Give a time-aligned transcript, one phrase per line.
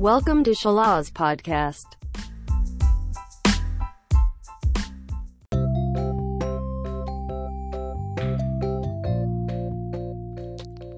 [0.00, 1.84] Welcome to Shalaz Podcast.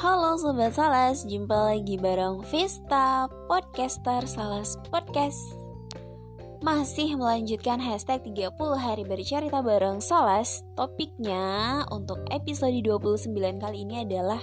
[0.00, 5.36] Halo Sobat Salas, jumpa lagi bareng Vista, podcaster Salas Podcast
[6.64, 14.40] Masih melanjutkan hashtag 30 hari bercerita bareng Salas Topiknya untuk episode 29 kali ini adalah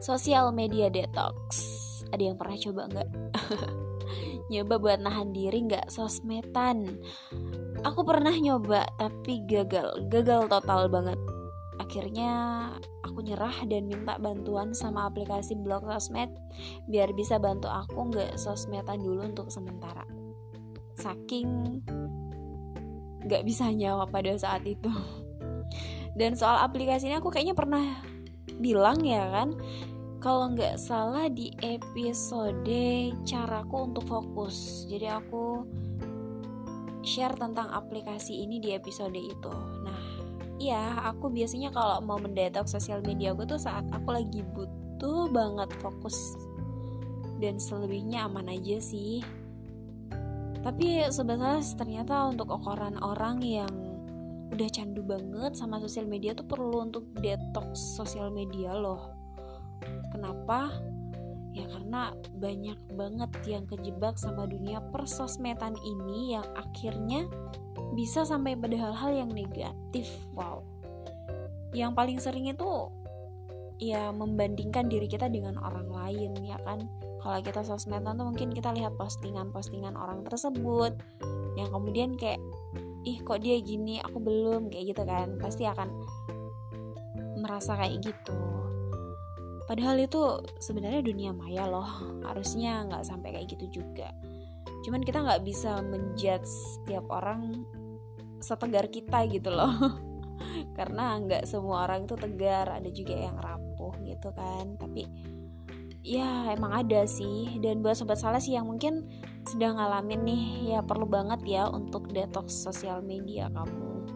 [0.00, 1.60] Social Media Detox
[2.08, 3.10] Ada yang pernah coba nggak?
[4.52, 7.00] nyoba buat nahan diri nggak sosmedan
[7.82, 11.18] Aku pernah nyoba tapi gagal, gagal total banget
[11.80, 12.30] Akhirnya
[13.02, 16.32] aku nyerah dan minta bantuan sama aplikasi blog sosmed
[16.88, 20.04] biar bisa bantu aku nggak sosmedan dulu untuk sementara.
[20.96, 21.82] Saking
[23.28, 24.88] nggak bisa nyawa pada saat itu.
[26.18, 28.04] Dan soal aplikasi ini aku kayaknya pernah
[28.60, 29.56] bilang ya kan,
[30.22, 32.78] kalau nggak salah di episode
[33.26, 34.86] caraku untuk fokus.
[34.86, 35.66] Jadi aku
[37.02, 39.50] share tentang aplikasi ini di episode itu.
[39.82, 40.00] Nah,
[40.62, 45.66] Iya, aku biasanya kalau mau mendetox sosial media aku tuh saat aku lagi butuh banget
[45.82, 46.38] fokus
[47.42, 49.26] dan selebihnya aman aja sih.
[50.62, 53.74] Tapi sebenarnya ternyata untuk ukuran orang yang
[54.54, 59.21] udah candu banget sama sosial media tuh perlu untuk detox sosial media loh.
[60.12, 60.72] Kenapa?
[61.52, 67.28] Ya karena banyak banget yang kejebak sama dunia persosmetan ini yang akhirnya
[67.92, 70.08] bisa sampai pada hal-hal yang negatif.
[70.32, 70.64] Wow.
[71.76, 72.88] Yang paling sering itu
[73.76, 76.88] ya membandingkan diri kita dengan orang lain ya kan?
[77.20, 80.96] Kalau kita sosmedan tuh mungkin kita lihat postingan-postingan orang tersebut
[81.54, 82.40] yang kemudian kayak
[83.04, 84.00] ih kok dia gini?
[84.00, 85.36] Aku belum kayak gitu kan.
[85.36, 85.88] Pasti akan
[87.36, 88.71] merasa kayak gitu
[89.66, 92.20] padahal itu sebenarnya dunia maya loh.
[92.26, 94.10] Harusnya nggak sampai kayak gitu juga.
[94.82, 97.66] Cuman kita nggak bisa menjudge setiap orang
[98.42, 99.74] setegar kita gitu loh.
[100.78, 102.70] Karena nggak semua orang itu tegar.
[102.70, 104.74] Ada juga yang rapuh gitu kan.
[104.78, 105.06] Tapi
[106.02, 107.62] ya emang ada sih.
[107.62, 109.06] Dan buat sobat salah sih yang mungkin
[109.46, 110.44] sedang ngalamin nih
[110.74, 114.06] ya perlu banget ya untuk detox sosial media kamu.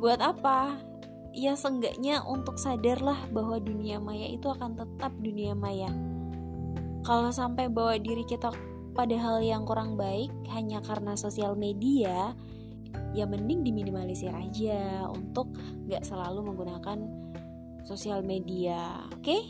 [0.00, 0.89] Buat apa
[1.30, 5.90] ya seenggaknya untuk sadarlah bahwa dunia maya itu akan tetap dunia maya
[7.06, 8.50] kalau sampai bawa diri kita
[8.92, 12.34] pada hal yang kurang baik hanya karena sosial media
[13.14, 15.54] ya mending diminimalisir aja untuk
[15.86, 16.98] gak selalu menggunakan
[17.86, 19.42] sosial media oke okay?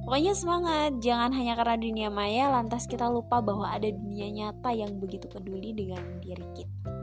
[0.00, 4.96] Pokoknya semangat, jangan hanya karena dunia maya lantas kita lupa bahwa ada dunia nyata yang
[4.96, 6.99] begitu peduli dengan diri kita.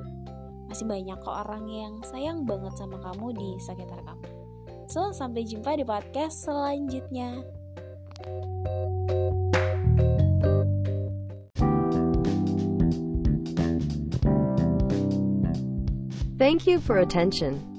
[0.67, 4.27] Masih banyak kok orang yang sayang banget sama kamu di sekitar kamu.
[4.87, 7.43] So, sampai jumpa di podcast selanjutnya.
[16.37, 17.76] Thank you for attention.